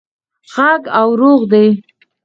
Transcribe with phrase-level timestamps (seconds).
[0.53, 1.67] ږغ او ږوغ دی.